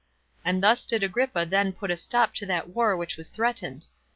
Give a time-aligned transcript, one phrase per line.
[0.43, 3.85] And thus did Agrippa then put a stop to that war which was threatened.